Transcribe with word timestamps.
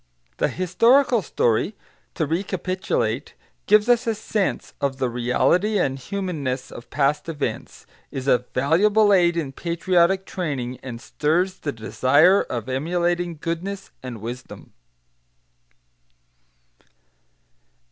]The 0.39 0.47
historical 0.47 1.21
story, 1.21 1.75
to 2.15 2.25
recapitulate, 2.25 3.35
gives 3.67 3.87
a 3.87 3.95
sense 4.15 4.73
of 4.81 4.97
the 4.97 5.11
reality 5.11 5.77
and 5.77 5.99
humanness 5.99 6.71
of 6.71 6.89
past 6.89 7.29
events, 7.29 7.85
is 8.09 8.27
a 8.27 8.39
valuable 8.39 9.13
aid 9.13 9.37
in 9.37 9.51
patriotic 9.51 10.25
training, 10.25 10.79
and 10.81 10.99
stirs 10.99 11.59
the 11.59 11.71
desire 11.71 12.41
of 12.41 12.67
emulating 12.67 13.37
goodness 13.39 13.91
and 14.01 14.21
wisdom. 14.21 14.73